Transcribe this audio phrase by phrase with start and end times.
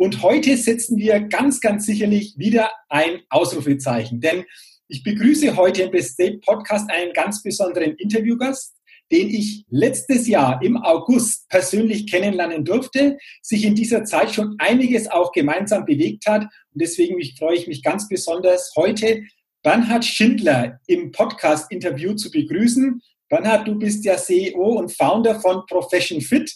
[0.00, 4.22] Und heute setzen wir ganz, ganz sicherlich wieder ein Ausrufezeichen.
[4.22, 4.46] Denn
[4.88, 8.74] ich begrüße heute im Best State Podcast einen ganz besonderen Interviewgast,
[9.12, 15.06] den ich letztes Jahr im August persönlich kennenlernen durfte, sich in dieser Zeit schon einiges
[15.06, 16.44] auch gemeinsam bewegt hat.
[16.44, 19.24] Und deswegen freue ich mich ganz besonders, heute
[19.62, 23.02] Bernhard Schindler im Podcast-Interview zu begrüßen.
[23.28, 26.50] Bernhard, du bist ja CEO und Founder von Profession Fit.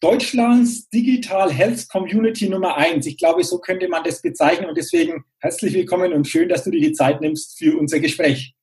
[0.00, 3.06] Deutschlands Digital Health Community Nummer eins.
[3.06, 6.70] Ich glaube, so könnte man das bezeichnen und deswegen herzlich willkommen und schön, dass du
[6.70, 8.54] dir die Zeit nimmst für unser Gespräch.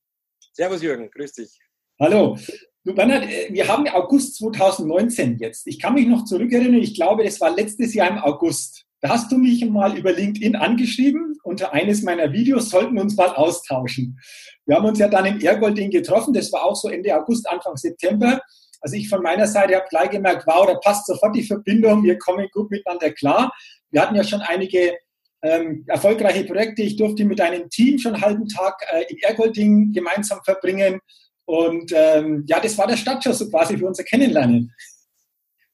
[0.52, 1.60] Servus Jürgen, grüß dich.
[2.00, 2.38] Hallo.
[2.84, 5.66] Du Bernhard, äh, wir haben August 2019 jetzt.
[5.66, 8.86] Ich kann mich noch zurückerinnern, ich glaube, das war letztes Jahr im August.
[9.02, 11.40] Da hast du mich mal über LinkedIn angeschrieben.
[11.44, 14.20] Unter eines meiner Videos sollten wir uns mal austauschen.
[14.68, 16.34] Wir haben uns ja dann im Ergolding getroffen.
[16.34, 18.40] Das war auch so Ende August, Anfang September.
[18.84, 22.18] Also ich von meiner Seite habe gleich gemerkt, wow, da passt sofort die Verbindung, wir
[22.18, 23.52] kommen gut miteinander klar.
[23.92, 24.98] Wir hatten ja schon einige
[25.42, 26.82] ähm, erfolgreiche Projekte.
[26.82, 31.00] Ich durfte mit einem Team schon einen halben Tag äh, in Ergolding gemeinsam verbringen.
[31.46, 34.74] Und ähm, ja, das war der Startschuss so quasi für unser Kennenlernen.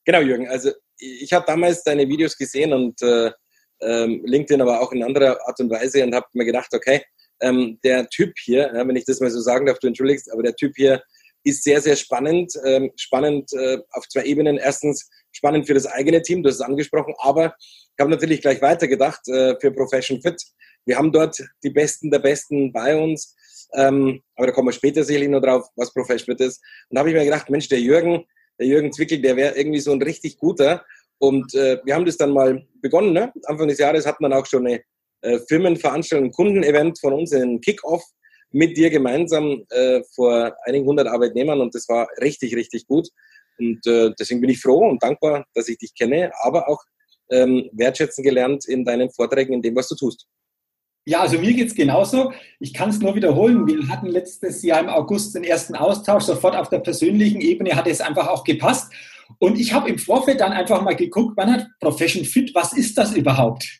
[0.05, 0.47] Genau, Jürgen.
[0.47, 3.31] Also ich habe damals deine Videos gesehen und äh,
[3.81, 7.01] ähm, LinkedIn aber auch in anderer Art und Weise und habe mir gedacht, okay,
[7.41, 10.43] ähm, der Typ hier, ja, wenn ich das mal so sagen darf, du entschuldigst, aber
[10.43, 11.01] der Typ hier
[11.43, 12.53] ist sehr, sehr spannend.
[12.65, 14.57] Ähm, spannend äh, auf zwei Ebenen.
[14.57, 19.27] Erstens spannend für das eigene Team, hast es angesprochen, aber ich habe natürlich gleich weitergedacht
[19.27, 20.41] äh, für Profession Fit.
[20.85, 23.35] Wir haben dort die Besten der Besten bei uns.
[23.73, 26.61] Ähm, aber da kommen wir später sicherlich noch drauf, was Profession Fit ist.
[26.89, 28.25] Und da habe ich mir gedacht, Mensch, der Jürgen,
[28.59, 30.83] der Jürgen Zwickel, der wäre irgendwie so ein richtig guter.
[31.19, 33.13] Und äh, wir haben das dann mal begonnen.
[33.13, 33.31] Ne?
[33.45, 34.81] Anfang des Jahres hatten wir auch schon eine
[35.21, 38.03] äh, Firmenveranstaltung, ein Kundenevent von uns, einen Kickoff
[38.51, 43.09] mit dir gemeinsam äh, vor einigen hundert Arbeitnehmern und das war richtig, richtig gut.
[43.59, 46.81] Und äh, deswegen bin ich froh und dankbar, dass ich dich kenne, aber auch
[47.29, 50.25] ähm, wertschätzen gelernt in deinen Vorträgen, in dem, was du tust.
[51.05, 52.33] Ja, also mir geht's genauso.
[52.59, 53.65] Ich kann es nur wiederholen.
[53.65, 56.23] Wir hatten letztes Jahr im August den ersten Austausch.
[56.23, 58.91] Sofort auf der persönlichen Ebene hat es einfach auch gepasst.
[59.39, 62.97] Und ich habe im Vorfeld dann einfach mal geguckt, wann hat Profession Fit, was ist
[62.97, 63.79] das überhaupt?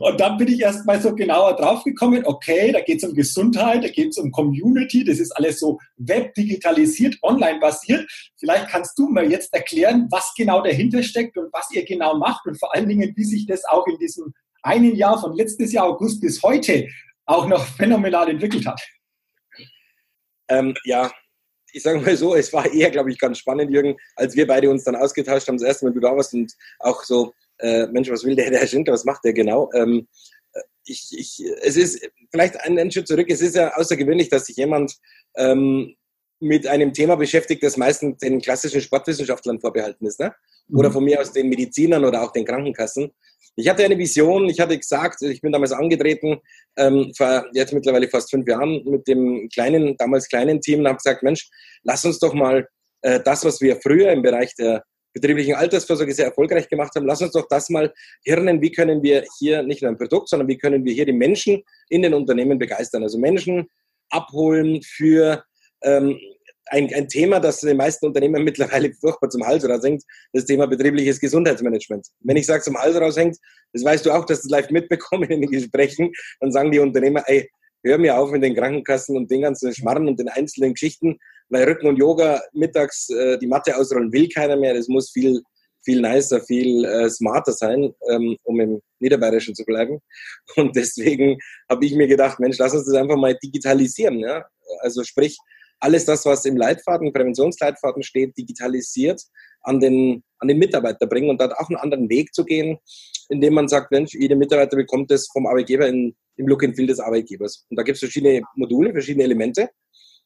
[0.00, 3.84] Und dann bin ich erst mal so genauer draufgekommen, okay, da geht es um Gesundheit,
[3.84, 8.10] da geht es um Community, das ist alles so webdigitalisiert, online basiert.
[8.38, 12.46] Vielleicht kannst du mir jetzt erklären, was genau dahinter steckt und was ihr genau macht
[12.46, 15.86] und vor allen Dingen, wie sich das auch in diesem einen Jahr von letztes Jahr
[15.86, 16.88] August bis heute
[17.26, 18.80] auch noch phänomenal entwickelt hat.
[20.48, 21.10] Ähm, ja,
[21.72, 24.70] ich sage mal so, es war eher, glaube ich, ganz spannend, Jürgen, als wir beide
[24.70, 28.10] uns dann ausgetauscht haben, das erste Mal, du da warst und auch so äh, Mensch,
[28.10, 29.70] was will der Herr Schindler, was macht der genau?
[29.74, 30.08] Ähm,
[30.84, 34.96] ich, ich, es ist vielleicht einen Schritt zurück, es ist ja außergewöhnlich, dass sich jemand
[35.36, 35.94] ähm,
[36.40, 40.18] mit einem Thema beschäftigt, das meistens den klassischen Sportwissenschaftlern vorbehalten ist.
[40.18, 40.34] Ne?
[40.72, 40.92] Oder mhm.
[40.94, 43.12] von mir aus den Medizinern oder auch den Krankenkassen.
[43.54, 46.38] Ich hatte eine Vision, ich hatte gesagt, ich bin damals angetreten,
[46.76, 50.96] ähm, vor jetzt mittlerweile fast fünf Jahren mit dem kleinen, damals kleinen Team und habe
[50.96, 51.48] gesagt, Mensch,
[51.84, 52.66] lass uns doch mal
[53.02, 54.82] äh, das, was wir früher im Bereich der
[55.12, 57.06] betrieblichen Altersvorsorge sehr erfolgreich gemacht haben.
[57.06, 57.92] Lass uns doch das mal
[58.24, 61.12] hirnen, wie können wir hier nicht nur ein Produkt, sondern wie können wir hier die
[61.12, 63.02] Menschen in den Unternehmen begeistern.
[63.02, 63.68] Also Menschen
[64.10, 65.44] abholen für
[65.82, 66.18] ähm,
[66.66, 71.20] ein, ein Thema, das den meisten Unternehmen mittlerweile furchtbar zum Hals raushängt, das Thema betriebliches
[71.20, 72.06] Gesundheitsmanagement.
[72.20, 73.36] Wenn ich sage, zum Hals raushängt,
[73.72, 76.78] das weißt du auch, dass du das live mitbekommen in den Gesprächen, dann sagen die
[76.78, 77.50] Unternehmer, ey,
[77.84, 81.18] hör mir auf mit den Krankenkassen und den ganzen Schmarren und den einzelnen Geschichten
[81.52, 84.72] weil Rücken und Yoga mittags äh, die Matte ausrollen will keiner mehr.
[84.72, 85.42] Das muss viel,
[85.84, 90.00] viel nicer, viel äh, smarter sein, ähm, um im Niederbayerischen zu bleiben.
[90.56, 91.38] Und deswegen
[91.68, 94.18] habe ich mir gedacht, Mensch, lass uns das einfach mal digitalisieren.
[94.18, 94.46] Ja?
[94.80, 95.36] Also sprich,
[95.78, 99.20] alles das, was im Leitfaden, Präventionsleitfaden steht, digitalisiert
[99.60, 102.78] an den, an den Mitarbeiter bringen und dort auch einen anderen Weg zu gehen,
[103.28, 106.86] indem man sagt, Mensch, jeder Mitarbeiter bekommt das vom Arbeitgeber in, im Look and Feel
[106.86, 107.66] des Arbeitgebers.
[107.68, 109.68] Und da gibt es verschiedene Module, verschiedene Elemente.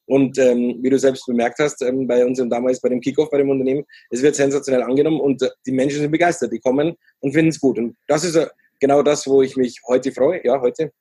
[0.07, 3.39] Und ähm, wie du selbst bemerkt hast, ähm, bei uns damals bei dem Kickoff bei
[3.39, 7.33] dem Unternehmen, es wird sensationell angenommen und äh, die Menschen sind begeistert, die kommen und
[7.33, 7.77] finden es gut.
[7.77, 8.47] Und das ist äh,
[8.79, 10.43] genau das, wo ich mich heute freue.
[10.45, 10.91] Ja, heute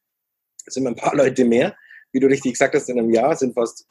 [0.67, 1.77] sind ein paar Leute mehr.
[2.13, 3.87] Wie du richtig gesagt hast, in einem Jahr sind fast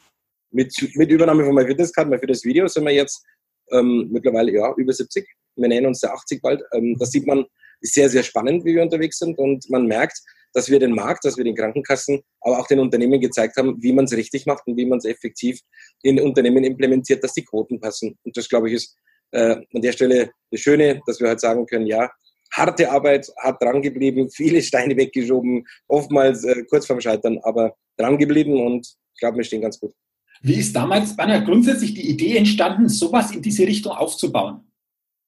[0.51, 3.23] mit, mit Übernahme von MyFitnessCard, MyFitnessVideo sind wir jetzt
[3.71, 5.25] ähm, mittlerweile ja über 70.
[5.55, 6.61] Wir nennen uns der 80 bald.
[6.73, 7.45] Ähm, das sieht man,
[7.79, 10.19] ist sehr, sehr spannend, wie wir unterwegs sind und man merkt,
[10.55, 13.91] dass wir den Markt, dass wir den Krankenkassen, aber auch den Unternehmen gezeigt haben, wie
[13.91, 15.59] man es richtig macht und wie man es effektiv
[16.01, 18.17] in Unternehmen implementiert, dass die Quoten passen.
[18.23, 18.95] Und das, glaube ich, ist
[19.31, 22.09] äh, an der Stelle das Schöne, dass wir halt sagen können, ja,
[22.53, 28.17] harte Arbeit, hart dran geblieben, viele Steine weggeschoben, oftmals äh, kurz vorm Scheitern, aber dran
[28.17, 29.93] geblieben und ich glaube, wir stehen ganz gut.
[30.41, 34.61] Wie ist damals bei grundsätzlich die Idee entstanden, sowas in diese Richtung aufzubauen?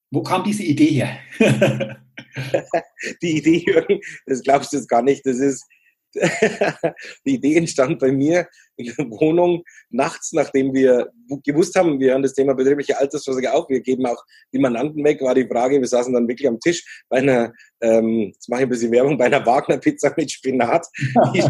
[0.09, 1.03] Wo kam diese Idee
[1.39, 1.97] her?
[3.21, 5.25] die Idee, Jürgen, das glaubst du jetzt gar nicht.
[5.25, 5.65] Das ist,
[7.25, 8.47] die Idee entstand bei mir
[8.77, 11.11] in der Wohnung nachts, nachdem wir
[11.43, 14.23] gewusst haben, wir haben das Thema betriebliche Altersvorsorge auch, wir geben auch
[14.53, 18.31] die Mandanten weg, war die Frage, wir saßen dann wirklich am Tisch bei einer, ähm,
[18.33, 20.87] jetzt mache ich ein bisschen Werbung, bei einer Wagner-Pizza mit Spinat,
[21.33, 21.43] die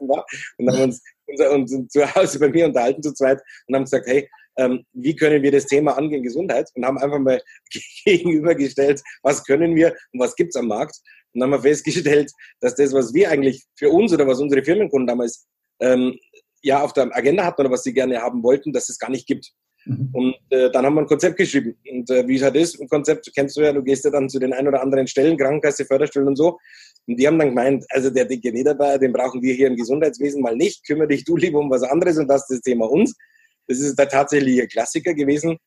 [0.00, 0.24] war,
[0.58, 4.06] und haben uns unser, uns zu Hause bei mir unterhalten zu zweit und haben gesagt,
[4.06, 6.68] hey, ähm, wie können wir das Thema angehen, Gesundheit?
[6.74, 7.40] Und haben einfach mal
[8.04, 10.96] gegenübergestellt, was können wir und was gibt's am Markt.
[11.32, 12.30] Und dann haben wir festgestellt,
[12.60, 15.46] dass das, was wir eigentlich für uns oder was unsere Firmenkunden damals
[15.80, 16.18] ähm,
[16.62, 19.26] ja auf der Agenda hatten oder was sie gerne haben wollten, dass es gar nicht
[19.26, 19.52] gibt.
[19.86, 20.08] Mhm.
[20.12, 21.76] Und äh, dann haben wir ein Konzept geschrieben.
[21.90, 24.28] Und äh, wie es halt ist, ein Konzept kennst du ja, du gehst ja dann
[24.28, 26.58] zu den ein oder anderen Stellen, Krankenkasse, Förderstellen und so.
[27.06, 30.42] Und die haben dann gemeint, also der dicke Niederbayer, den brauchen wir hier im Gesundheitswesen
[30.42, 30.84] mal nicht.
[30.86, 33.16] Kümmere dich du lieber um was anderes und das ist das Thema uns.
[33.66, 35.58] Das ist der tatsächliche Klassiker gewesen.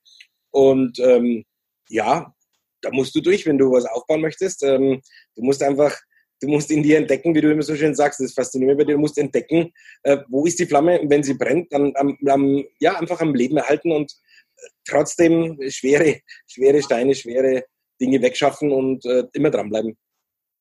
[0.52, 1.46] Und ähm,
[1.90, 2.34] ja,
[2.82, 4.64] da musst du durch, wenn du was aufbauen möchtest.
[4.64, 5.02] Ähm,
[5.36, 5.96] du musst einfach,
[6.42, 8.86] du musst in dir entdecken, wie du immer so schön sagst, das ist faszinierend bei
[8.86, 9.72] dir, du musst entdecken,
[10.04, 13.58] äh, wo ist die Flamme wenn sie brennt, dann am, am, ja, einfach am Leben
[13.58, 17.66] erhalten und äh, trotzdem schwere, schwere Steine, schwere
[18.02, 19.98] Dinge wegschaffen und äh, immer dranbleiben.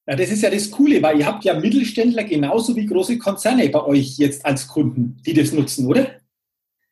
[0.08, 3.68] Ja, das ist ja das Coole, weil ihr habt ja Mittelständler genauso wie große Konzerne
[3.68, 6.17] bei euch jetzt als Kunden, die das nutzen, oder?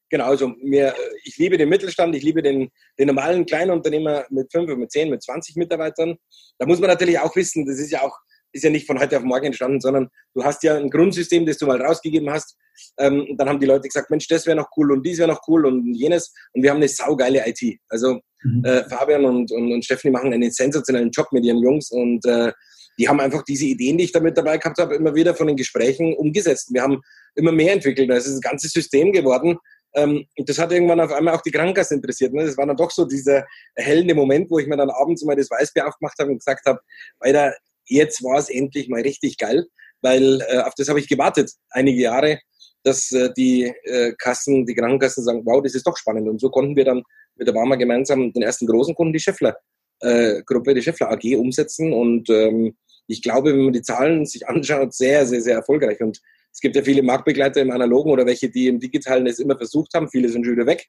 [0.08, 0.94] Genau, also mir,
[1.24, 5.22] ich liebe den Mittelstand, ich liebe den, den normalen Kleinunternehmer mit fünf, mit zehn, mit
[5.22, 6.16] 20 Mitarbeitern.
[6.58, 8.16] Da muss man natürlich auch wissen, das ist ja auch,
[8.52, 11.58] ist ja nicht von heute auf morgen entstanden, sondern du hast ja ein Grundsystem, das
[11.58, 12.56] du mal rausgegeben hast.
[12.98, 15.40] Ähm, dann haben die Leute gesagt, Mensch, das wäre noch cool und dies wäre noch
[15.48, 16.32] cool und jenes.
[16.52, 17.78] Und wir haben eine saugeile IT.
[17.88, 18.64] Also mhm.
[18.64, 22.52] äh, Fabian und, und, und Stephanie machen einen sensationellen Job mit ihren Jungs und äh,
[22.98, 25.56] die haben einfach diese Ideen, die ich damit dabei gehabt habe, immer wieder von den
[25.56, 26.72] Gesprächen umgesetzt.
[26.72, 27.02] Wir haben
[27.34, 28.10] immer mehr entwickelt.
[28.10, 29.58] Es ist ein ganzes System geworden,
[29.96, 32.32] ähm, und das hat irgendwann auf einmal auch die Krankenkasse interessiert.
[32.32, 32.44] Ne?
[32.44, 35.50] Das war dann doch so dieser erhellende Moment, wo ich mir dann abends mal das
[35.50, 36.80] Weißbier aufgemacht habe und gesagt habe,
[37.18, 37.54] weiter,
[37.86, 39.66] jetzt war es endlich mal richtig geil,
[40.02, 42.38] weil äh, auf das habe ich gewartet, einige Jahre,
[42.82, 46.28] dass äh, die äh, Kassen, die Krankenkassen sagen, wow, das ist doch spannend.
[46.28, 47.02] Und so konnten wir dann
[47.36, 49.56] mit der Barmer gemeinsam den ersten großen Kunden, die Scheffler
[50.00, 51.92] äh, Gruppe, die Scheffler AG umsetzen.
[51.92, 52.76] Und ähm,
[53.06, 56.00] ich glaube, wenn man die Zahlen sich anschaut, sehr, sehr, sehr erfolgreich.
[56.00, 56.20] Und
[56.56, 59.92] es gibt ja viele Marktbegleiter im Analogen oder welche, die im Digitalen es immer versucht
[59.92, 60.08] haben.
[60.08, 60.86] Viele sind schon wieder weg.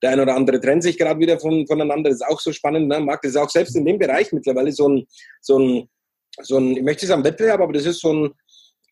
[0.00, 2.10] Der eine oder andere trennt sich gerade wieder von, voneinander.
[2.10, 2.86] Das ist auch so spannend.
[2.86, 3.00] Ne?
[3.00, 5.08] Markt ist auch selbst in dem Bereich mittlerweile so ein,
[5.40, 5.88] so ein,
[6.40, 8.34] so ein ich möchte sagen Wettbewerb, aber das ist so ein,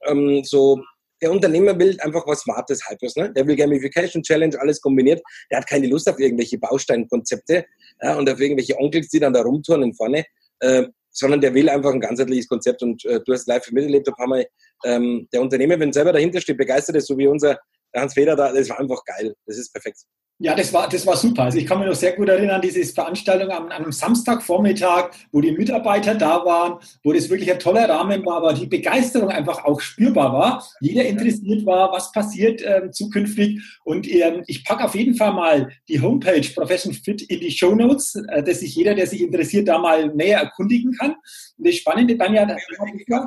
[0.07, 0.83] ähm, so,
[1.23, 3.15] der Unternehmer will einfach was Smartes, Hypers.
[3.15, 3.33] Ne?
[3.33, 5.23] Der will Gamification Challenge, alles kombiniert.
[5.53, 7.67] Der hat keine Lust auf irgendwelche Bausteinkonzepte
[8.03, 10.25] ja, und auf irgendwelche Onkels, die dann da rumturnen vorne.
[10.59, 14.15] Äh, sondern der will einfach ein ganzheitliches Konzept und äh, du hast live miterlebt, ein
[14.15, 14.47] paar Mal,
[14.85, 17.59] ähm, der Unternehmer, wenn selber dahinter steht, begeistert ist, so wie unser
[17.95, 19.35] Hans Feder da, das war einfach geil.
[19.47, 19.99] Das ist perfekt.
[20.39, 21.45] Ja, das war, das war super.
[21.45, 25.53] Also ich kann mich noch sehr gut erinnern, diese Veranstaltung am, am Samstagvormittag, wo die
[25.53, 29.81] Mitarbeiter da waren, wo das wirklich ein toller Rahmen war, aber die Begeisterung einfach auch
[29.81, 30.67] spürbar war.
[30.81, 33.63] Jeder interessiert war, was passiert ähm, zukünftig.
[33.85, 37.75] Und ähm, ich packe auf jeden Fall mal die Homepage Profession Fit in die Show
[37.75, 41.15] Notes, äh, dass sich jeder, der sich interessiert, da mal näher erkundigen kann.
[41.57, 42.61] Und das Spannende dann ja, das
[43.09, 43.27] ja,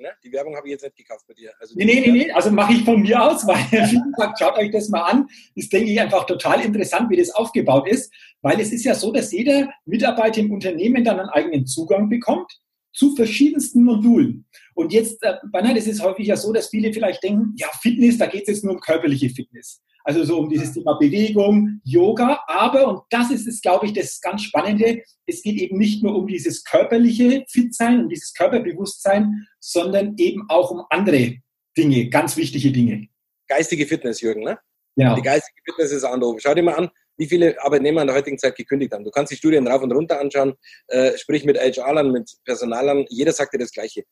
[0.00, 0.10] Jürgen, ne?
[0.24, 1.52] Die Werbung habe ich jetzt nicht gekauft bei dir.
[1.60, 4.88] Also nee, nee, nee, nee, also mache ich von mir aus, weil schaut euch das
[4.88, 5.28] mal an.
[5.54, 9.12] Das denke ich einfach total interessant, wie das aufgebaut ist, weil es ist ja so,
[9.12, 12.50] dass jeder Mitarbeiter im Unternehmen dann einen eigenen Zugang bekommt
[12.92, 14.46] zu verschiedensten Modulen.
[14.74, 18.18] Und jetzt, äh, Bernhard, es ist häufig ja so, dass viele vielleicht denken, ja, Fitness,
[18.18, 19.80] da geht es jetzt nur um körperliche Fitness.
[20.10, 22.40] Also so um dieses Thema Bewegung, Yoga.
[22.48, 26.16] Aber, und das ist es, glaube ich, das ganz Spannende, es geht eben nicht nur
[26.16, 31.36] um dieses körperliche Fitsein, um dieses Körperbewusstsein, sondern eben auch um andere
[31.78, 33.06] Dinge, ganz wichtige Dinge.
[33.46, 34.58] Geistige Fitness, Jürgen, ne?
[34.96, 35.14] Ja.
[35.14, 36.34] Die geistige Fitness ist andere.
[36.40, 39.04] Schau dir mal an, wie viele Arbeitnehmer in der heutigen Zeit gekündigt haben.
[39.04, 40.54] Du kannst die Studien rauf und runter anschauen,
[40.88, 44.02] äh, sprich mit HR-Lern, mit Personalern, jeder sagt dir das Gleiche.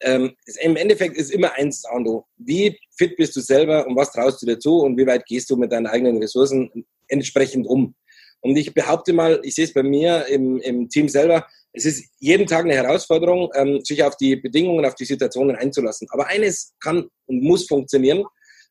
[0.00, 2.26] Ähm, im Endeffekt ist immer eins Soundo.
[2.36, 5.50] Wie fit bist du selber und was traust du dir zu und wie weit gehst
[5.50, 6.70] du mit deinen eigenen Ressourcen
[7.08, 7.94] entsprechend um?
[8.40, 12.04] Und ich behaupte mal, ich sehe es bei mir im, im Team selber, es ist
[12.18, 16.06] jeden Tag eine Herausforderung, ähm, sich auf die Bedingungen, auf die Situationen einzulassen.
[16.10, 18.24] Aber eines kann und muss funktionieren,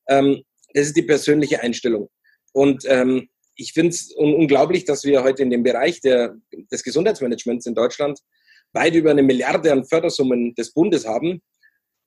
[0.08, 2.10] ähm, das ist die persönliche Einstellung.
[2.54, 6.36] Und ähm, ich finde es un unglaublich, dass wir heute in dem Bereich der,
[6.72, 8.20] des Gesundheitsmanagements in Deutschland
[8.74, 11.42] weit über eine Milliarde an Fördersummen des Bundes haben,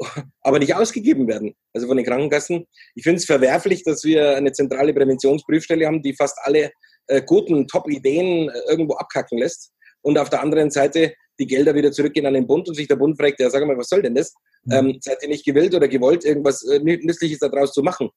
[0.43, 2.67] aber nicht ausgegeben werden, also von den Krankenkassen.
[2.95, 6.71] Ich finde es verwerflich, dass wir eine zentrale Präventionsprüfstelle haben, die fast alle
[7.07, 11.93] äh, guten Top-Ideen äh, irgendwo abkacken lässt und auf der anderen Seite die Gelder wieder
[11.93, 14.15] zurückgehen an den Bund und sich der Bund fragt, ja, sag mal, was soll denn
[14.15, 14.35] das?
[14.65, 14.73] Mhm.
[14.73, 18.11] Ähm, seid ihr nicht gewillt oder gewollt, irgendwas äh, Nützliches daraus zu machen?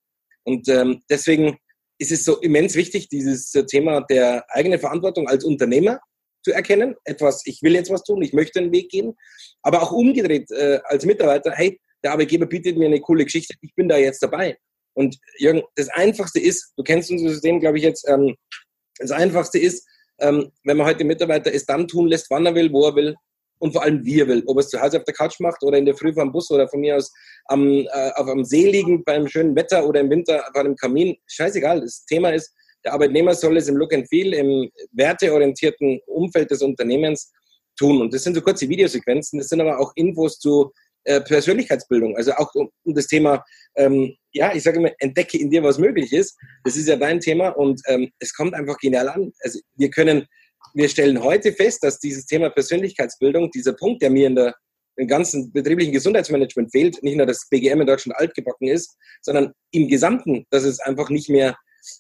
[0.44, 1.58] Und ähm, deswegen
[2.00, 6.00] ist es so immens wichtig, dieses äh, Thema der eigenen Verantwortung als Unternehmer
[6.50, 6.96] zu erkennen.
[7.06, 9.16] Etwas, ich will jetzt was tun, ich möchte einen Weg gehen,
[9.62, 13.76] aber auch umgedreht äh, als Mitarbeiter, hey, der Arbeitgeber bietet mir eine coole Geschichte, ich
[13.76, 14.58] bin da jetzt dabei.
[14.94, 18.36] Und Jürgen, das Einfachste ist, du kennst unser System, glaube ich, jetzt, ähm,
[18.98, 19.88] das Einfachste ist,
[20.20, 23.16] ähm, wenn man heute Mitarbeiter es dann tun lässt, wann er will, wo er will
[23.60, 24.44] und vor allem wie er will.
[24.48, 26.50] Ob er es zu Hause auf der Couch macht oder in der Früh vom Bus
[26.52, 27.12] oder von mir aus
[27.46, 31.16] am, äh, auf einem See liegen beim schönen Wetter oder im Winter bei einem Kamin.
[31.28, 31.82] Scheißegal.
[31.82, 32.54] Das Thema ist,
[32.84, 37.32] der Arbeitnehmer soll es im Look and Feel, im werteorientierten Umfeld des Unternehmens
[37.78, 38.02] tun.
[38.02, 40.72] Und das sind so kurze Videosequenzen, das sind aber auch Infos zu
[41.06, 43.44] äh, Persönlichkeitsbildung, also auch um, das Thema,
[43.76, 46.38] ähm, ja, ich sage immer, entdecke in dir, was möglich ist.
[46.64, 49.32] Das ist ja dein Thema und ähm, es kommt einfach genial an.
[49.42, 50.26] Also wir können,
[50.74, 54.56] wir stellen heute fest, dass dieses Thema Persönlichkeitsbildung, dieser Punkt, der mir in der
[54.98, 59.88] im ganzen betrieblichen Gesundheitsmanagement fehlt, nicht nur das BGM in Deutschland altgebacken ist, sondern im
[59.88, 61.56] Gesamten, dass es einfach nicht mehr,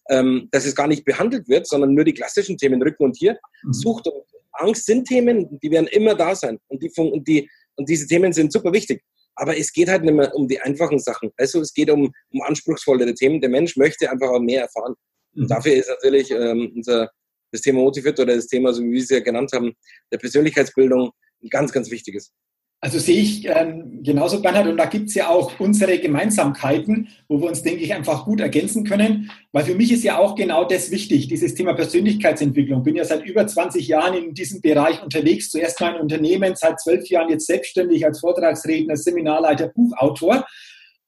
[0.09, 3.37] ähm, dass es gar nicht behandelt wird, sondern nur die klassischen Themen Rücken und hier.
[3.63, 3.73] Mhm.
[3.73, 7.87] Sucht und Angst sind Themen, die werden immer da sein und die, und die und
[7.87, 9.01] diese Themen sind super wichtig.
[9.35, 11.31] Aber es geht halt nicht mehr um die einfachen Sachen.
[11.37, 13.39] Also es geht um, um anspruchsvollere Themen.
[13.39, 14.95] Der Mensch möchte einfach auch mehr erfahren.
[15.33, 15.47] Und mhm.
[15.47, 17.09] dafür ist natürlich ähm, unser,
[17.51, 19.73] das Thema Motivit oder das Thema, so wie wir es ja genannt haben,
[20.11, 22.33] der Persönlichkeitsbildung ein ganz, ganz wichtiges.
[22.81, 27.49] Also sehe ich ähm, genauso, Bernhard, und da gibt's ja auch unsere Gemeinsamkeiten, wo wir
[27.49, 29.29] uns, denke ich, einfach gut ergänzen können.
[29.51, 32.83] Weil für mich ist ja auch genau das wichtig, dieses Thema Persönlichkeitsentwicklung.
[32.83, 35.49] Bin ja seit über 20 Jahren in diesem Bereich unterwegs.
[35.49, 40.47] Zuerst mein Unternehmen, seit zwölf Jahren jetzt selbstständig als Vortragsredner, Seminarleiter, Buchautor.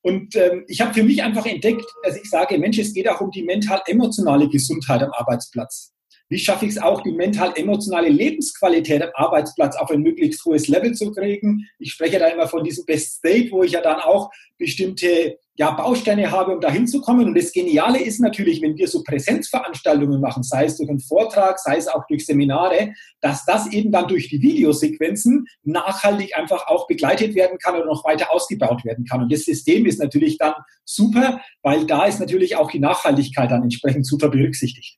[0.02, 3.22] Und ähm, ich habe für mich einfach entdeckt, dass ich sage, Mensch, es geht auch
[3.22, 5.94] um die mental-emotionale Gesundheit am Arbeitsplatz.
[6.32, 10.94] Wie schaffe ich es auch, die mental-emotionale Lebensqualität am Arbeitsplatz auf ein möglichst hohes Level
[10.94, 11.68] zu kriegen?
[11.78, 15.72] Ich spreche da immer von diesem Best State, wo ich ja dann auch bestimmte ja,
[15.72, 17.26] Bausteine habe, um da hinzukommen.
[17.28, 21.60] Und das Geniale ist natürlich, wenn wir so Präsenzveranstaltungen machen, sei es durch einen Vortrag,
[21.60, 26.88] sei es auch durch Seminare, dass das eben dann durch die Videosequenzen nachhaltig einfach auch
[26.88, 29.22] begleitet werden kann oder noch weiter ausgebaut werden kann.
[29.22, 30.54] Und das System ist natürlich dann
[30.86, 34.98] super, weil da ist natürlich auch die Nachhaltigkeit dann entsprechend super berücksichtigt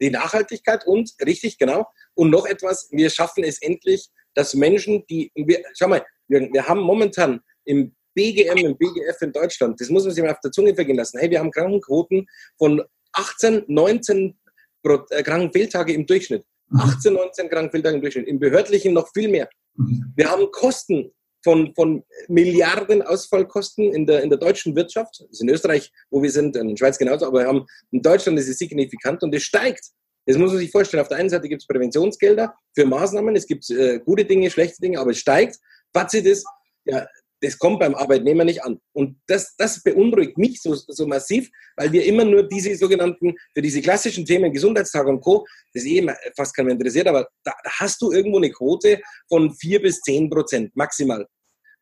[0.00, 5.32] die Nachhaltigkeit und, richtig, genau, und noch etwas, wir schaffen es endlich, dass Menschen, die,
[5.34, 10.04] wir, schau mal, wir, wir haben momentan im BGM, im BGF in Deutschland, das muss
[10.04, 12.26] man sich mal auf der Zunge vergehen lassen, hey, wir haben Krankenquoten
[12.58, 14.38] von 18, 19
[14.84, 16.44] äh, Krankenfehltage im Durchschnitt.
[16.74, 17.18] 18, mhm.
[17.18, 18.28] 19 Krankenfehltage im Durchschnitt.
[18.28, 19.48] Im behördlichen noch viel mehr.
[19.74, 20.12] Mhm.
[20.16, 21.12] Wir haben Kosten
[21.42, 25.20] von, von Milliarden Ausfallkosten in der, in der deutschen Wirtschaft.
[25.20, 28.02] Das ist in Österreich, wo wir sind, in der Schweiz genauso, aber wir haben, in
[28.02, 29.84] Deutschland ist es signifikant und es steigt.
[30.26, 31.00] Das muss man sich vorstellen.
[31.00, 34.80] Auf der einen Seite gibt es Präventionsgelder für Maßnahmen, es gibt äh, gute Dinge, schlechte
[34.80, 35.56] Dinge, aber es steigt.
[35.94, 36.44] Fazit ist,
[36.84, 37.06] ja,
[37.40, 38.80] das kommt beim Arbeitnehmer nicht an.
[38.92, 43.62] Und das, das beunruhigt mich so, so massiv, weil wir immer nur diese sogenannten, für
[43.62, 48.12] diese klassischen Themen, Gesundheitstag und Co., das eh fast keiner interessiert, aber da hast du
[48.12, 51.26] irgendwo eine Quote von vier bis zehn Prozent maximal.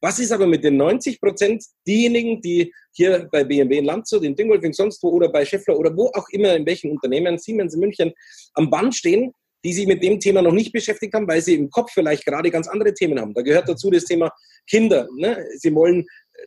[0.01, 4.37] Was ist aber mit den 90 Prozent diejenigen, die hier bei BMW in Landshut, in
[4.37, 7.81] Dingolfing, sonst wo oder bei Scheffler oder wo auch immer, in welchen Unternehmen, Siemens in
[7.81, 8.13] München,
[8.53, 9.33] am Band stehen,
[9.65, 12.51] die sich mit dem Thema noch nicht beschäftigt haben, weil sie im Kopf vielleicht gerade
[12.51, 13.33] ganz andere Themen haben.
[13.33, 14.31] Da gehört dazu das Thema
[14.69, 15.09] Kinder.
[15.17, 15.47] Ne?
[15.57, 16.07] Sie wollen,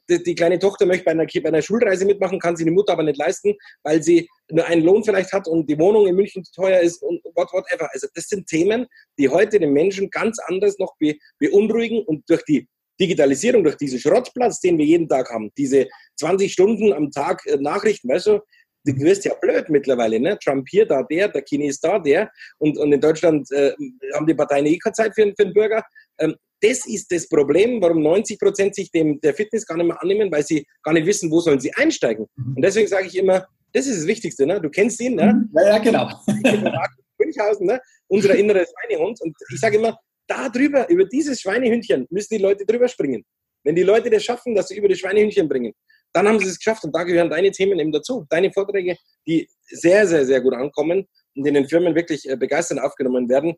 [0.09, 2.93] die, die, kleine Tochter möchte bei einer, bei einer Schulreise mitmachen, kann sie die Mutter
[2.93, 6.43] aber nicht leisten, weil sie nur einen Lohn vielleicht hat und die Wohnung in München
[6.55, 7.89] teuer ist und what, whatever.
[7.93, 8.85] Also das sind Themen,
[9.17, 12.67] die heute den Menschen ganz anders noch be, beunruhigen und durch die
[12.99, 15.87] Digitalisierung, durch diesen Schrottplatz, den wir jeden Tag haben, diese
[16.19, 18.39] 20 Stunden am Tag äh, Nachrichten, weißt du,
[18.85, 20.37] du wirst ja blöd mittlerweile, ne?
[20.39, 22.31] Trump hier, da der, der Chines da, der.
[22.57, 23.73] Und, und in Deutschland äh,
[24.13, 25.83] haben die Parteien eh keine Zeit für, für den Bürger.
[26.19, 30.01] Ähm, das ist das Problem, warum 90 Prozent sich dem, der Fitness gar nicht mehr
[30.01, 32.25] annehmen, weil sie gar nicht wissen, wo sollen sie einsteigen.
[32.35, 32.55] Mhm.
[32.55, 34.45] Und deswegen sage ich immer, das ist das Wichtigste.
[34.45, 34.59] Ne?
[34.59, 35.33] Du kennst ihn, ne?
[35.33, 35.49] Mhm.
[35.53, 36.09] Ja, ja genau.
[37.19, 37.79] Münchhausen, ne?
[38.07, 39.21] unser innerer Schweinehund.
[39.21, 39.97] Und ich sage immer,
[40.27, 43.23] da drüber, über dieses Schweinehündchen, müssen die Leute drüber springen.
[43.63, 45.73] Wenn die Leute das schaffen, dass sie über die Schweinehühnchen bringen,
[46.13, 46.83] dann haben sie es geschafft.
[46.83, 48.25] Und da gehören deine Themen eben dazu.
[48.29, 48.97] Deine Vorträge,
[49.27, 51.05] die sehr, sehr, sehr gut ankommen
[51.35, 53.55] und in den Firmen wirklich äh, begeistert aufgenommen werden.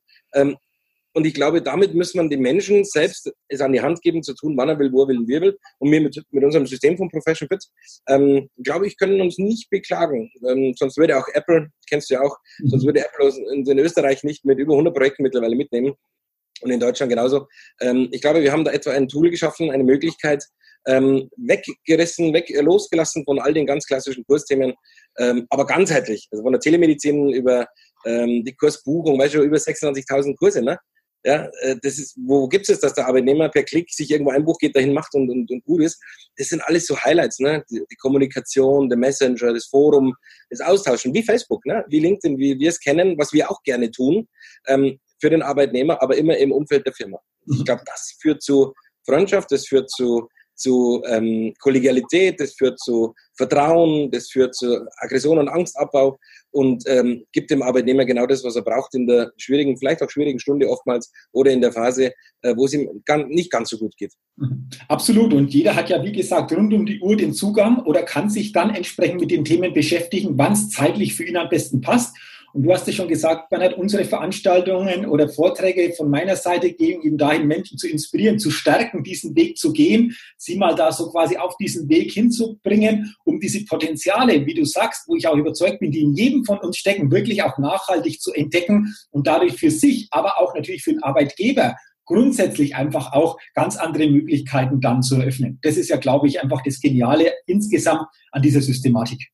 [1.13, 4.34] Und ich glaube, damit muss man den Menschen selbst es an die Hand geben, zu
[4.36, 5.58] tun, wann er will, wo er will, wie er will.
[5.80, 7.63] Und wir mit, mit unserem System von Profession Fit,
[8.08, 10.32] ähm, glaube ich, können uns nicht beklagen.
[10.48, 12.70] Ähm, sonst würde auch Apple, kennst du ja auch, mhm.
[12.70, 15.94] sonst würde Apple in Österreich nicht mit über 100 Projekten mittlerweile mitnehmen.
[16.62, 17.48] Und in Deutschland genauso.
[17.82, 20.44] Ähm, ich glaube, wir haben da etwa ein Tool geschaffen, eine Möglichkeit,
[20.88, 24.74] ähm, weggerissen, weg, losgelassen von all den ganz klassischen Kursthemen,
[25.18, 26.28] ähm, aber ganzheitlich.
[26.32, 27.68] Also von der Telemedizin über
[28.06, 30.78] ähm, die Kursbuchung, weißt du, über 26.000 Kurse, ne?
[31.26, 34.46] Ja, äh, das ist, wo gibt es, dass der Arbeitnehmer per Klick sich irgendwo ein
[34.46, 36.02] Buch geht, dahin macht und, und, und gut ist?
[36.38, 37.64] Das sind alles so Highlights, ne?
[37.70, 40.16] Die, die, Kommunikation, der Messenger, das Forum,
[40.50, 41.84] das Austauschen, wie Facebook, ne?
[41.90, 44.28] Wie LinkedIn, wie wir es kennen, was wir auch gerne tun,
[44.68, 47.20] ähm, für den Arbeitnehmer, aber immer im Umfeld der Firma.
[47.48, 48.74] Ich glaube, das führt zu
[49.06, 55.38] Freundschaft, das führt zu zu ähm, Kollegialität, das führt zu Vertrauen, das führt zu Aggression
[55.38, 56.18] und Angstabbau
[56.51, 60.10] und ähm, gibt dem Arbeitnehmer genau das, was er braucht in der schwierigen, vielleicht auch
[60.10, 63.78] schwierigen Stunde oftmals oder in der Phase, äh, wo es ihm ganz, nicht ganz so
[63.78, 64.13] gut geht.
[64.38, 64.70] Mhm.
[64.88, 65.34] Absolut.
[65.34, 68.51] Und jeder hat ja, wie gesagt, rund um die Uhr den Zugang oder kann sich
[68.51, 72.16] dann entsprechend mit den Themen beschäftigen, wann es zeitlich für ihn am besten passt.
[72.53, 77.01] Und du hast ja schon gesagt, Bernhard, unsere Veranstaltungen oder Vorträge von meiner Seite gehen
[77.01, 81.10] eben dahin, Menschen zu inspirieren, zu stärken, diesen Weg zu gehen, sie mal da so
[81.12, 85.79] quasi auf diesen Weg hinzubringen, um diese Potenziale, wie du sagst, wo ich auch überzeugt
[85.79, 89.72] bin, die in jedem von uns stecken, wirklich auch nachhaltig zu entdecken und dadurch für
[89.72, 91.75] sich, aber auch natürlich für den Arbeitgeber
[92.06, 95.60] grundsätzlich einfach auch ganz andere Möglichkeiten dann zu eröffnen.
[95.62, 99.29] Das ist ja, glaube ich, einfach das Geniale insgesamt an dieser Systematik.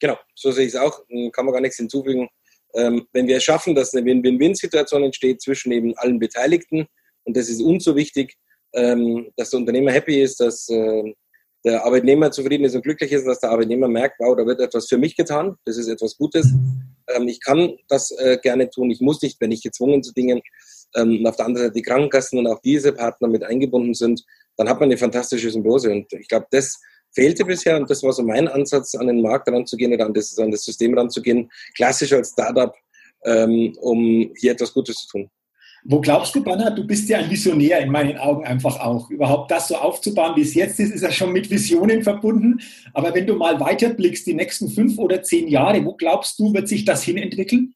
[0.00, 1.02] Genau, so sehe ich es auch.
[1.32, 2.28] Kann man gar nichts hinzufügen.
[2.74, 6.86] Ähm, wenn wir es schaffen, dass eine Win-Win-Win-Situation entsteht zwischen eben allen Beteiligten,
[7.24, 8.36] und das ist uns so wichtig,
[8.74, 11.14] ähm, dass der Unternehmer happy ist, dass äh,
[11.64, 14.88] der Arbeitnehmer zufrieden ist und glücklich ist, dass der Arbeitnehmer merkt, wow, da wird etwas
[14.88, 16.52] für mich getan, das ist etwas Gutes.
[17.08, 20.40] Ähm, ich kann das äh, gerne tun, ich muss nicht, wenn ich gezwungen zu Dingen.
[20.94, 24.24] Ähm, und auf der anderen Seite die Krankenkassen und auch diese Partner mit eingebunden sind,
[24.56, 25.90] dann hat man eine fantastische Symbiose.
[25.90, 26.80] Und ich glaube, das
[27.12, 30.38] fehlte bisher und das war so mein Ansatz, an den Markt ranzugehen oder an das,
[30.38, 32.74] an das System ranzugehen, klassisch als Startup,
[33.24, 35.30] ähm, um hier etwas Gutes zu tun.
[35.84, 39.10] Wo glaubst du, Banner, du bist ja ein Visionär in meinen Augen einfach auch.
[39.10, 42.60] Überhaupt das so aufzubauen, wie es jetzt ist, ist ja schon mit Visionen verbunden.
[42.94, 46.68] Aber wenn du mal weiterblickst, die nächsten fünf oder zehn Jahre, wo glaubst du, wird
[46.68, 47.74] sich das hinentwickeln?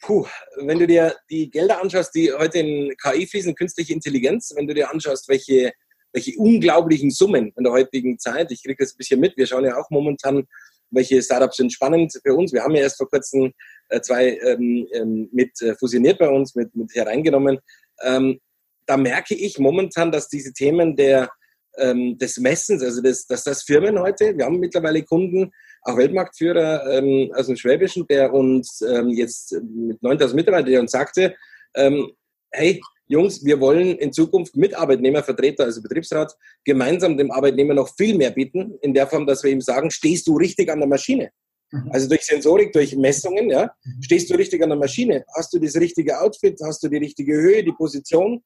[0.00, 4.66] Puh, wenn du dir die Gelder anschaust, die heute in KI fließen, künstliche Intelligenz, wenn
[4.66, 5.72] du dir anschaust, welche
[6.12, 8.50] welche unglaublichen Summen in der heutigen Zeit.
[8.52, 9.36] Ich kriege das ein bisschen mit.
[9.36, 10.44] Wir schauen ja auch momentan,
[10.90, 12.52] welche Startups sind spannend für uns.
[12.52, 13.52] Wir haben ja erst vor kurzem
[13.88, 17.58] äh, zwei ähm, ähm, mit äh, fusioniert bei uns, mit, mit hereingenommen.
[18.02, 18.40] Ähm,
[18.86, 21.30] da merke ich momentan, dass diese Themen der,
[21.78, 25.50] ähm, des Messens, also das, dass das Firmen heute, wir haben mittlerweile Kunden,
[25.82, 30.92] auch Weltmarktführer ähm, aus dem Schwäbischen, der uns ähm, jetzt mit 9000 Mitarbeitern, der uns
[30.92, 31.34] sagte,
[31.74, 32.12] ähm,
[32.52, 36.34] hey, Jungs, wir wollen in Zukunft mit Arbeitnehmervertreter, also Betriebsrat,
[36.64, 40.26] gemeinsam dem Arbeitnehmer noch viel mehr bieten, in der Form, dass wir ihm sagen, stehst
[40.26, 41.30] du richtig an der Maschine?
[41.72, 41.90] Mhm.
[41.90, 44.02] Also durch Sensorik, durch Messungen, ja, mhm.
[44.02, 45.24] stehst du richtig an der Maschine?
[45.34, 46.58] Hast du das richtige Outfit?
[46.62, 48.42] Hast du die richtige Höhe, die Position?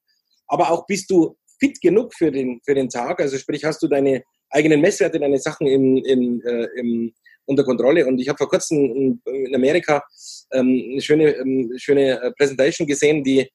[0.46, 3.20] Aber auch bist du fit genug für den, für den Tag?
[3.20, 7.12] Also sprich, hast du deine eigenen Messwerte, deine Sachen im, im, äh, im,
[7.44, 8.06] unter Kontrolle?
[8.06, 10.02] Und ich habe vor kurzem in, in Amerika
[10.52, 13.48] ähm, eine schöne, ähm, schöne äh, Präsentation gesehen, die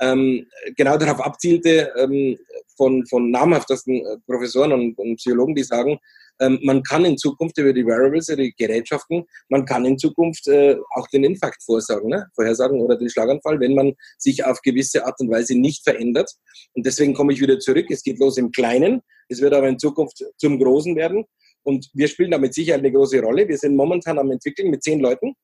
[0.00, 2.38] ähm, genau darauf abzielte, ähm,
[2.76, 5.98] von, von namhaftesten äh, Professoren und, und Psychologen, die sagen,
[6.40, 10.76] ähm, man kann in Zukunft über die Wearables, die Gerätschaften, man kann in Zukunft äh,
[10.94, 12.26] auch den Infarkt vorsagen, ne?
[12.34, 16.30] vorhersagen oder den Schlaganfall, wenn man sich auf gewisse Art und Weise nicht verändert.
[16.74, 17.86] Und deswegen komme ich wieder zurück.
[17.90, 21.24] Es geht los im Kleinen, es wird aber in Zukunft zum Großen werden.
[21.62, 23.48] Und wir spielen da mit Sicherheit eine große Rolle.
[23.48, 25.34] Wir sind momentan am entwickeln mit zehn Leuten.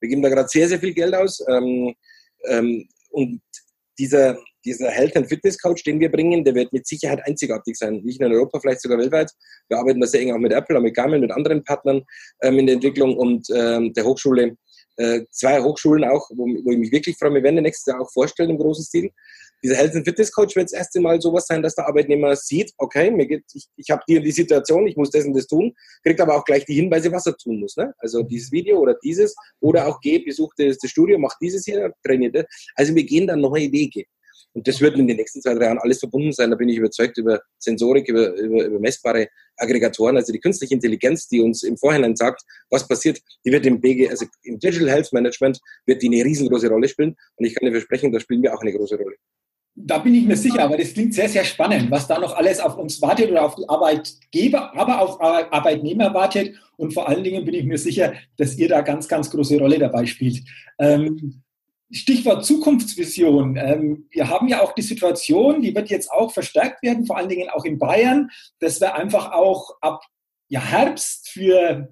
[0.00, 1.44] Wir geben da gerade sehr, sehr viel Geld aus.
[1.48, 1.94] Ähm,
[2.48, 3.40] ähm, und
[3.98, 8.00] dieser, dieser Health and Fitness Coach, den wir bringen, der wird mit Sicherheit einzigartig sein.
[8.04, 9.30] Nicht nur in Europa, vielleicht sogar weltweit.
[9.68, 12.02] Wir arbeiten da sehr eng auch mit Apple, auch mit Garmin, mit anderen Partnern
[12.42, 14.56] ähm, in der Entwicklung und ähm, der Hochschule.
[14.96, 17.34] Äh, zwei Hochschulen auch, wo, wo, ich mich wirklich freue.
[17.34, 19.10] Wir werden nächstes Jahr auch vorstellen im großen Stil.
[19.62, 22.72] Dieser Health and Fitness Coach wird das erste Mal sowas sein, dass der Arbeitnehmer sieht,
[22.78, 25.74] okay, mir geht, ich, ich habe die die Situation, ich muss das und das tun,
[26.02, 27.76] kriegt aber auch gleich die Hinweise, was er tun muss.
[27.76, 27.94] Ne?
[27.98, 31.92] Also dieses Video oder dieses oder auch geh, besuch das, das Studio, mach dieses hier,
[32.04, 32.46] trainiert das.
[32.74, 34.04] Also wir gehen da neue Wege.
[34.54, 36.50] Und das wird in den nächsten zwei, drei Jahren alles verbunden sein.
[36.50, 40.16] Da bin ich überzeugt über Sensorik, über, über, über messbare Aggregatoren.
[40.16, 44.10] Also die künstliche Intelligenz, die uns im Vorhinein sagt, was passiert, die wird im BG,
[44.10, 47.16] also im Digital Health Management, wird die eine riesengroße Rolle spielen.
[47.36, 49.16] Und ich kann dir versprechen, da spielen wir auch eine große Rolle.
[49.74, 52.60] Da bin ich mir sicher, aber das klingt sehr, sehr spannend, was da noch alles
[52.60, 56.54] auf uns wartet oder auf die Arbeitgeber, aber auf Arbeitnehmer wartet.
[56.76, 59.78] Und vor allen Dingen bin ich mir sicher, dass ihr da ganz, ganz große Rolle
[59.78, 60.42] dabei spielt.
[60.78, 61.42] Ähm,
[61.90, 63.56] Stichwort Zukunftsvision.
[63.56, 67.28] Ähm, wir haben ja auch die Situation, die wird jetzt auch verstärkt werden, vor allen
[67.28, 68.30] Dingen auch in Bayern,
[68.60, 70.02] dass wir einfach auch ab
[70.48, 71.88] ja, Herbst für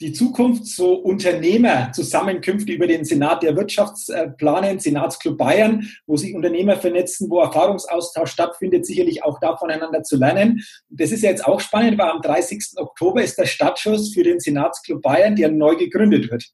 [0.00, 6.76] die Zukunft so Unternehmerzusammenkünfte über den Senat der Wirtschaft äh, Senatsclub Bayern, wo sich Unternehmer
[6.76, 10.64] vernetzen, wo Erfahrungsaustausch stattfindet, sicherlich auch da voneinander zu lernen.
[10.88, 12.74] Das ist ja jetzt auch spannend, weil am 30.
[12.76, 16.44] Oktober ist der Startschuss für den Senatsclub Bayern, der neu gegründet wird.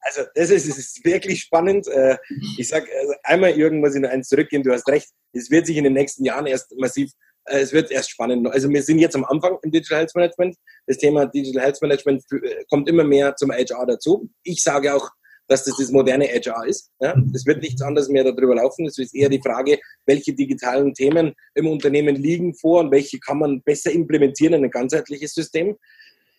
[0.00, 1.86] Also das ist, das ist wirklich spannend.
[1.88, 2.16] Äh,
[2.56, 5.66] ich sage also einmal, Jürgen, muss ich noch eins zurückgehen, du hast recht, es wird
[5.66, 7.10] sich in den nächsten Jahren erst massiv
[7.50, 8.46] es wird erst spannend.
[8.48, 10.56] Also wir sind jetzt am Anfang im Digital Health Management.
[10.86, 14.28] Das Thema Digital Health Management äh, kommt immer mehr zum HR dazu.
[14.42, 15.10] Ich sage auch,
[15.48, 16.90] dass das das moderne HR ist.
[17.00, 17.14] Ja?
[17.34, 18.86] Es wird nichts anderes mehr darüber laufen.
[18.86, 23.38] Es ist eher die Frage, welche digitalen Themen im Unternehmen liegen vor und welche kann
[23.38, 25.76] man besser implementieren in ein ganzheitliches System.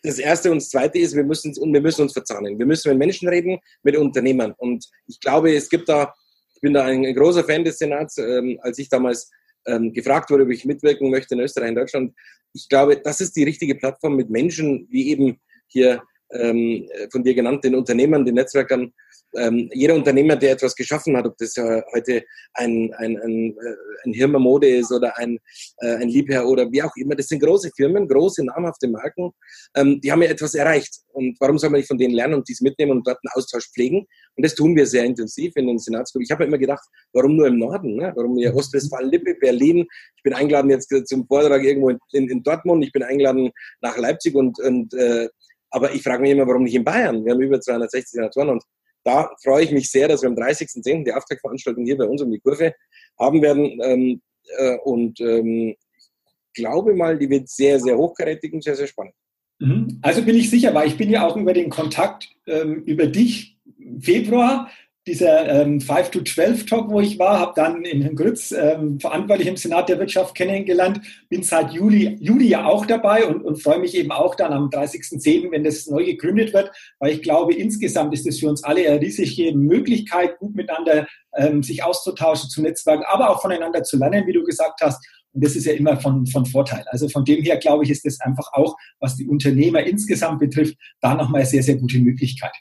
[0.03, 2.57] Das erste und das zweite ist, wir müssen, wir müssen uns verzahnen.
[2.57, 4.53] Wir müssen mit Menschen reden, mit Unternehmern.
[4.57, 6.13] Und ich glaube, es gibt da,
[6.55, 9.29] ich bin da ein, großer Fan des Senats, ähm, als ich damals
[9.67, 12.13] ähm, gefragt wurde, ob ich mitwirken möchte in Österreich, in Deutschland.
[12.53, 17.33] Ich glaube, das ist die richtige Plattform mit Menschen wie eben hier ähm, von dir
[17.33, 18.93] genannten Unternehmern, den Netzwerkern,
[19.35, 23.75] ähm, jeder Unternehmer, der etwas geschaffen hat, ob das äh, heute ein, ein, ein, äh,
[24.05, 25.37] ein Hirmer ist oder ein,
[25.79, 29.31] äh, ein Liebherr oder wie auch immer, das sind große Firmen, große, namhafte Marken,
[29.75, 30.95] ähm, die haben ja etwas erreicht.
[31.11, 33.69] Und warum soll man nicht von denen lernen und dies mitnehmen und dort einen Austausch
[33.73, 34.05] pflegen?
[34.35, 36.23] Und das tun wir sehr intensiv in den Senatsgruppen.
[36.23, 37.95] Ich habe immer gedacht, warum nur im Norden?
[37.95, 38.13] Ne?
[38.15, 39.85] Warum hier Ostwestfalen-Lippe, Berlin?
[40.15, 43.97] Ich bin eingeladen jetzt zum Vortrag irgendwo in, in, in Dortmund, ich bin eingeladen nach
[43.97, 45.27] Leipzig und, und äh,
[45.71, 47.23] aber ich frage mich immer, warum nicht in Bayern?
[47.23, 48.63] Wir haben über 260 Senatoren und
[49.09, 51.03] da freue ich mich sehr, dass wir am 30.10.
[51.03, 52.73] die Auftaktveranstaltung hier bei uns um die Kurve
[53.19, 53.79] haben werden.
[53.83, 54.21] Ähm,
[54.57, 59.13] äh, und ähm, ich glaube mal, die wird sehr, sehr hochkarätig und sehr, sehr spannend.
[59.59, 59.99] Mhm.
[60.01, 63.57] Also bin ich sicher, weil ich bin ja auch über den Kontakt ähm, über dich
[63.99, 64.69] Februar
[65.09, 68.99] dieser ähm, 5 to 12 Talk, wo ich war, habe dann in Herrn Grütz, ähm,
[68.99, 73.61] verantwortlich im Senat der Wirtschaft, kennengelernt, bin seit Juli, Juli ja auch dabei und, und
[73.61, 77.55] freue mich eben auch dann am 30.10., wenn das neu gegründet wird, weil ich glaube,
[77.55, 82.61] insgesamt ist es für uns alle eine riesige Möglichkeit, gut miteinander ähm, sich auszutauschen, zu
[82.61, 85.03] netzwerken, aber auch voneinander zu lernen, wie du gesagt hast.
[85.33, 86.85] Und das ist ja immer von, von Vorteil.
[86.87, 90.75] Also von dem her, glaube ich, ist das einfach auch, was die Unternehmer insgesamt betrifft,
[91.01, 92.53] da nochmal sehr, sehr gute Möglichkeit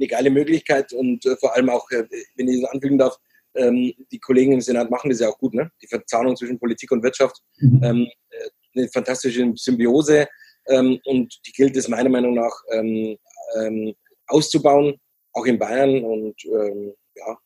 [0.00, 2.04] eine geile Möglichkeit und äh, vor allem auch, äh,
[2.36, 3.16] wenn ich das anfügen darf,
[3.54, 5.70] ähm, die Kollegen im Senat machen das ja auch gut, ne?
[5.82, 7.80] Die Verzahnung zwischen Politik und Wirtschaft, mhm.
[7.82, 10.28] ähm, äh, eine fantastische Symbiose
[10.68, 13.16] ähm, und die gilt es meiner Meinung nach ähm,
[13.56, 13.94] ähm,
[14.28, 14.94] auszubauen,
[15.32, 17.38] auch in Bayern und ähm, ja,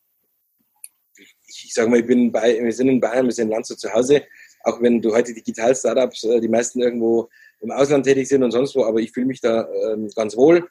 [1.17, 3.79] ich, ich sage mal, ich bin bei, wir sind in Bayern, wir sind in Landshut
[3.79, 4.23] zu Hause,
[4.63, 7.29] auch wenn du heute Digital-Startups, äh, die meisten irgendwo
[7.61, 9.67] im Ausland tätig sind und sonst wo, aber ich fühle mich da
[10.15, 10.69] ganz wohl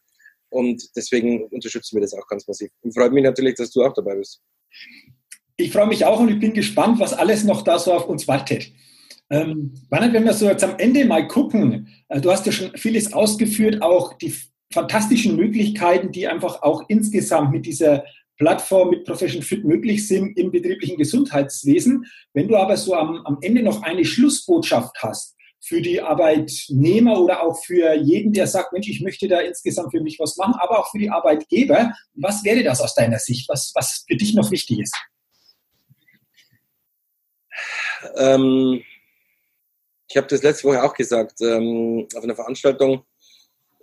[0.55, 2.71] und deswegen unterstützen wir das auch ganz massiv.
[2.83, 4.41] Und freut mich natürlich, dass du auch dabei bist.
[5.57, 8.29] Ich freue mich auch und ich bin gespannt, was alles noch da so auf uns
[8.29, 8.73] wartet.
[9.31, 13.13] Ähm, wenn wir so jetzt am Ende mal gucken, äh, du hast ja schon vieles
[13.13, 14.35] ausgeführt, auch die
[14.73, 18.05] fantastischen Möglichkeiten, die einfach auch insgesamt mit dieser
[18.37, 22.07] Plattform mit Profession Fit möglich sind im betrieblichen Gesundheitswesen.
[22.33, 25.37] Wenn du aber so am, am Ende noch eine Schlussbotschaft hast,
[25.67, 30.01] für die Arbeitnehmer oder auch für jeden, der sagt, Mensch, ich möchte da insgesamt für
[30.01, 31.93] mich was machen, aber auch für die Arbeitgeber.
[32.15, 34.95] Was wäre das aus deiner Sicht, was, was für dich noch wichtig ist?
[38.17, 38.83] Ähm,
[40.09, 43.05] ich habe das letzte Woche auch gesagt, ähm, auf einer Veranstaltung.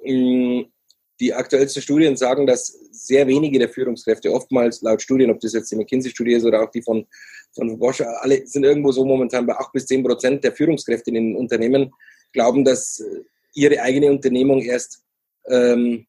[0.04, 0.72] Ähm,
[1.20, 5.72] die aktuellsten Studien sagen, dass sehr wenige der Führungskräfte, oftmals laut Studien, ob das jetzt
[5.72, 7.08] die McKinsey-Studie ist oder auch die von
[7.54, 11.16] von Bosch, alle sind irgendwo so momentan bei 8 bis 10 Prozent der Führungskräfte in
[11.16, 11.92] den Unternehmen
[12.32, 13.22] glauben, dass äh,
[13.54, 15.04] ihre eigene Unternehmung erst,
[15.48, 16.06] ähm,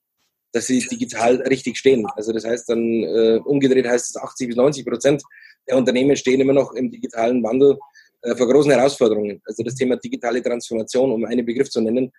[0.53, 2.07] dass sie digital richtig stehen.
[2.15, 5.23] Also das heißt dann, äh, umgedreht heißt es 80 bis 90 Prozent
[5.69, 7.79] der Unternehmen stehen immer noch im digitalen Wandel
[8.23, 9.41] äh, vor großen Herausforderungen.
[9.45, 12.13] Also das Thema digitale Transformation, um einen Begriff zu nennen.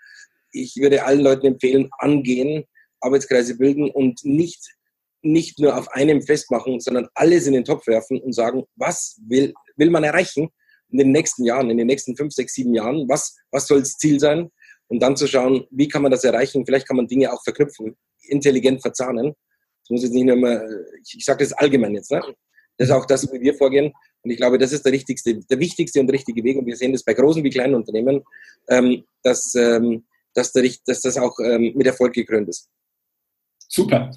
[0.52, 2.66] Ich würde allen Leuten empfehlen, angehen,
[3.02, 4.76] Arbeitskreise bilden und nicht
[5.24, 9.54] nicht nur auf einem festmachen, sondern alles in den Topf werfen und sagen, was will,
[9.78, 10.50] will man erreichen
[10.90, 13.98] in den nächsten Jahren, in den nächsten fünf, sechs, sieben Jahren, was, was soll das
[13.98, 14.52] Ziel sein?
[14.88, 16.66] Und dann zu schauen, wie kann man das erreichen?
[16.66, 17.96] Vielleicht kann man Dinge auch verknüpfen,
[18.28, 19.34] intelligent verzahnen.
[19.82, 20.62] Das muss jetzt nicht nur immer,
[21.02, 22.22] ich, ich sage das allgemein jetzt, ne?
[22.78, 23.94] Das ist auch das, wie wir vorgehen.
[24.24, 26.58] Und ich glaube, das ist der richtigste, der wichtigste und richtige Weg.
[26.58, 28.24] Und wir sehen das bei großen wie kleinen Unternehmen,
[28.68, 32.70] ähm, dass, ähm, dass, der, dass das auch ähm, mit Erfolg gekrönt ist.
[33.68, 34.12] Super.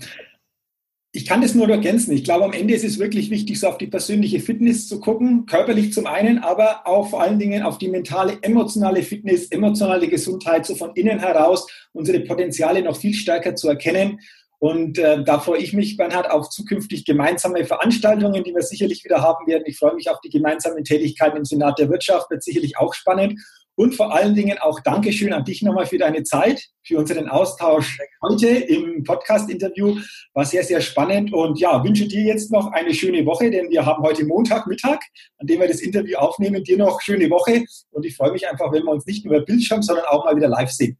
[1.16, 2.12] Ich kann das nur ergänzen.
[2.12, 5.46] Ich glaube, am Ende ist es wirklich wichtig, so auf die persönliche Fitness zu gucken,
[5.46, 10.66] körperlich zum einen, aber auch vor allen Dingen auf die mentale, emotionale Fitness, emotionale Gesundheit,
[10.66, 14.20] so von innen heraus unsere Potenziale noch viel stärker zu erkennen.
[14.58, 19.22] Und äh, da freue ich mich, Bernhard, auf zukünftig gemeinsame Veranstaltungen, die wir sicherlich wieder
[19.22, 19.64] haben werden.
[19.64, 23.40] Ich freue mich auf die gemeinsamen Tätigkeiten im Senat der Wirtschaft, wird sicherlich auch spannend.
[23.76, 27.98] Und vor allen Dingen auch Dankeschön an dich nochmal für deine Zeit, für unseren Austausch
[28.22, 29.98] heute im Podcast-Interview.
[30.34, 33.84] War sehr, sehr spannend und ja, wünsche dir jetzt noch eine schöne Woche, denn wir
[33.84, 35.00] haben heute Montagmittag,
[35.38, 36.64] an dem wir das Interview aufnehmen.
[36.64, 39.44] Dir noch schöne Woche und ich freue mich einfach, wenn wir uns nicht nur über
[39.44, 40.98] Bildschirm, sondern auch mal wieder live sehen.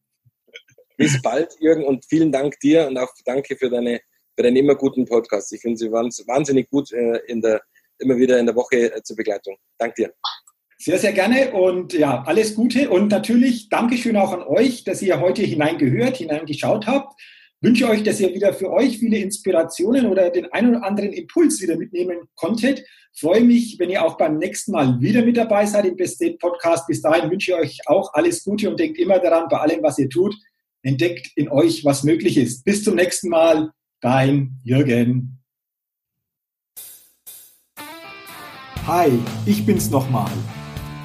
[0.99, 4.01] Bis bald, Jürgen, und vielen Dank dir und auch danke für deine
[4.37, 5.53] für deinen immer guten Podcast.
[5.53, 7.63] Ich finde sie wahnsinnig gut äh, in der,
[7.99, 9.57] immer wieder in der Woche äh, zur Begleitung.
[9.79, 10.13] Dank dir.
[10.79, 15.21] Sehr, sehr gerne und ja, alles Gute und natürlich Dankeschön auch an euch, dass ihr
[15.21, 17.19] heute hineingehört, hineingeschaut habt.
[17.63, 21.63] Wünsche euch, dass ihr wieder für euch viele Inspirationen oder den einen oder anderen Impuls
[21.63, 22.85] wieder mitnehmen konntet.
[23.15, 26.39] Freue mich, wenn ihr auch beim nächsten Mal wieder mit dabei seid im Best Date
[26.39, 26.87] Podcast.
[26.87, 29.99] Bis dahin wünsche ich euch auch alles Gute und denkt immer daran, bei allem, was
[29.99, 30.37] ihr tut,
[30.83, 32.65] entdeckt in euch, was möglich ist.
[32.65, 33.71] Bis zum nächsten Mal.
[34.03, 35.43] Dein Jürgen.
[38.87, 39.11] Hi,
[39.47, 40.31] ich bin's nochmal.